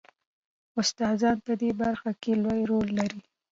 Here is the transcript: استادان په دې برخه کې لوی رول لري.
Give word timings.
استادان 0.81 1.37
په 1.45 1.53
دې 1.61 1.71
برخه 1.81 2.11
کې 2.21 2.31
لوی 2.43 2.61
رول 2.71 2.87
لري. 2.99 3.21